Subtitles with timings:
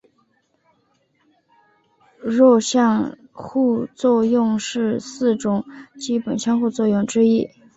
[2.23, 5.63] 弱相互作用是四种
[5.99, 7.51] 基本相互作用之一。